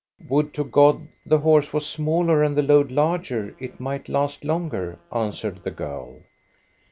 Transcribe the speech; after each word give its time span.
"Would 0.27 0.55
to 0.55 0.63
God 0.63 1.09
the 1.27 1.37
horse 1.37 1.71
was 1.71 1.85
smaller 1.85 2.41
and 2.41 2.57
the 2.57 2.63
load 2.63 2.89
larger; 2.89 3.55
it 3.59 3.79
might 3.79 4.09
last 4.09 4.43
longer," 4.43 4.97
answered 5.11 5.61
the 5.63 5.69
girl. 5.69 6.23